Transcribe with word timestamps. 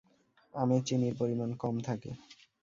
আমে 0.53 0.77
চিনির 0.87 1.13
পরিমাণ 1.19 1.49
কম 1.53 1.75
থাকে। 1.79 2.11